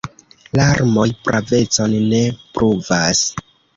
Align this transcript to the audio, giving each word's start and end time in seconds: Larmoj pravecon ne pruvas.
Larmoj 0.59 1.05
pravecon 1.27 1.95
ne 2.15 2.23
pruvas. 2.59 3.23